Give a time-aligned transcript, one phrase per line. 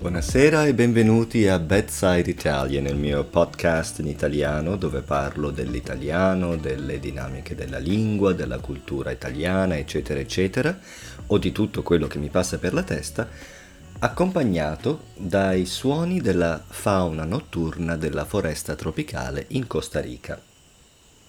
[0.00, 6.98] Buonasera e benvenuti a Bedside Italian, il mio podcast in italiano dove parlo dell'italiano, delle
[6.98, 10.74] dinamiche della lingua, della cultura italiana, eccetera, eccetera,
[11.26, 13.28] o di tutto quello che mi passa per la testa,
[13.98, 20.40] accompagnato dai suoni della fauna notturna della foresta tropicale in Costa Rica.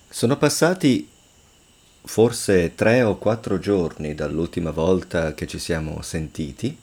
[0.07, 1.09] Sono passati
[2.03, 6.77] forse tre o quattro giorni dall'ultima volta che ci siamo sentiti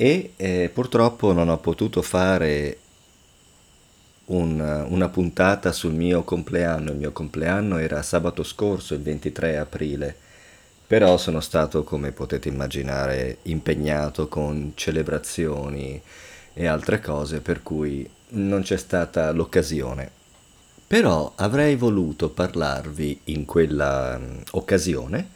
[0.00, 2.78] e eh, purtroppo non ho potuto fare
[4.28, 6.92] un, una puntata sul mio compleanno.
[6.92, 10.16] Il mio compleanno era sabato scorso, il 23 aprile,
[10.86, 16.00] però sono stato, come potete immaginare, impegnato con celebrazioni
[16.54, 20.10] e altre cose, per cui non c'è stata l'occasione.
[20.86, 25.28] Però avrei voluto parlarvi in quella um, occasione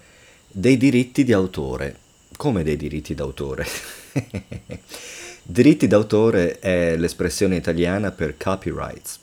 [0.51, 2.04] dei diritti di autore.
[2.45, 3.67] Come dei diritti d'autore?
[5.43, 9.19] Diritti d'autore è l'espressione italiana per copyrights.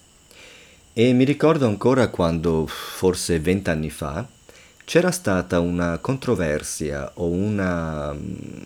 [0.91, 4.28] E mi ricordo ancora quando, forse vent'anni fa,
[4.86, 8.11] c'era stata una controversia o una...
[8.11, 8.66] Mm,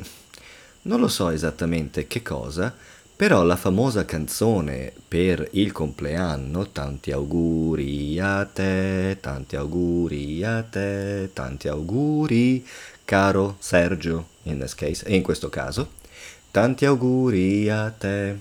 [0.84, 2.74] non lo so esattamente che cosa,
[3.16, 11.30] però la famosa canzone per il compleanno, tanti auguri a te, tanti auguri a te,
[11.34, 12.66] tanti auguri,
[13.06, 16.04] caro Sergio, in, this case, e in questo caso,
[16.56, 18.40] Tanti auguri a te.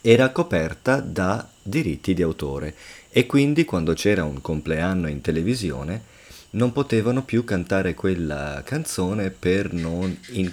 [0.00, 2.74] Era coperta da diritti di autore
[3.10, 6.02] e quindi quando c'era un compleanno in televisione
[6.50, 10.52] non potevano più cantare quella canzone per non in-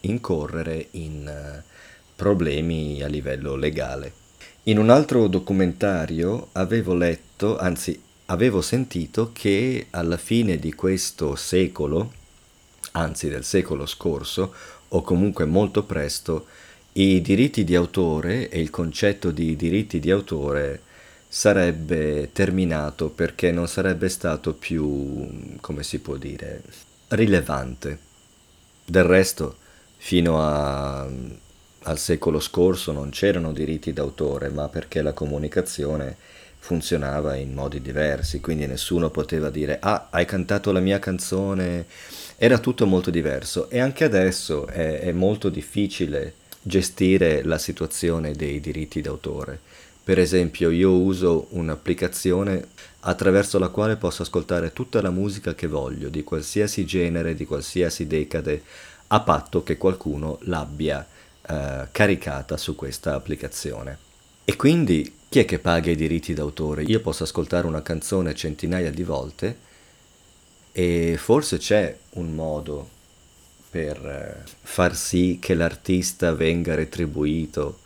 [0.00, 1.71] incorrere in uh,
[2.14, 4.12] problemi a livello legale.
[4.64, 12.12] In un altro documentario avevo letto, anzi avevo sentito che alla fine di questo secolo,
[12.92, 14.54] anzi del secolo scorso,
[14.88, 16.46] o comunque molto presto,
[16.92, 20.82] i diritti di autore e il concetto di diritti di autore
[21.26, 26.62] sarebbe terminato perché non sarebbe stato più, come si può dire,
[27.08, 27.98] rilevante.
[28.84, 29.56] Del resto,
[29.96, 31.08] fino a,
[31.84, 36.16] al secolo scorso non c'erano diritti d'autore, ma perché la comunicazione
[36.58, 41.86] funzionava in modi diversi, quindi nessuno poteva dire ah, hai cantato la mia canzone
[42.36, 48.60] era tutto molto diverso e anche adesso è, è molto difficile gestire la situazione dei
[48.60, 49.58] diritti d'autore.
[50.04, 52.66] Per esempio io uso un'applicazione
[53.00, 58.06] attraverso la quale posso ascoltare tutta la musica che voglio, di qualsiasi genere, di qualsiasi
[58.06, 58.62] decade,
[59.08, 61.04] a patto che qualcuno l'abbia
[61.48, 63.98] eh, caricata su questa applicazione.
[64.44, 66.82] E quindi chi è che paga i diritti d'autore?
[66.82, 69.58] Io posso ascoltare una canzone centinaia di volte
[70.72, 72.88] e forse c'è un modo
[73.70, 77.78] per eh, far sì che l'artista venga retribuito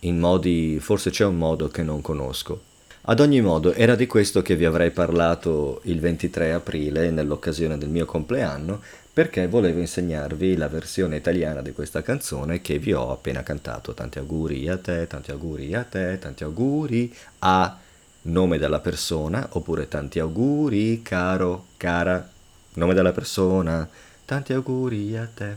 [0.00, 2.62] in modi, forse c'è un modo che non conosco.
[3.02, 7.88] Ad ogni modo, era di questo che vi avrei parlato il 23 aprile, nell'occasione del
[7.88, 8.82] mio compleanno,
[9.12, 13.94] perché volevo insegnarvi la versione italiana di questa canzone che vi ho appena cantato.
[13.94, 17.78] Tanti auguri a te, tanti auguri a te, tanti auguri a
[18.22, 22.28] nome della persona, oppure tanti auguri, caro, cara,
[22.74, 23.88] nome della persona,
[24.24, 25.56] tanti auguri a te.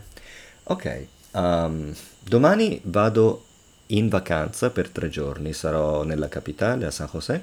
[0.64, 3.44] Ok, um, domani vado
[3.86, 7.42] in vacanza per tre giorni, sarò nella capitale, a San José,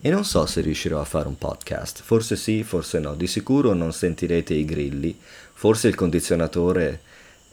[0.00, 3.74] e non so se riuscirò a fare un podcast, forse sì, forse no, di sicuro
[3.74, 5.18] non sentirete i grilli,
[5.52, 7.02] forse il condizionatore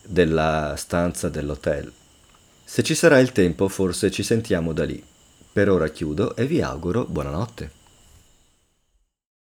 [0.02, 1.92] della stanza dell'hotel.
[2.64, 5.04] Se ci sarà il tempo, forse ci sentiamo da lì.
[5.52, 7.72] Per ora chiudo e vi auguro buonanotte.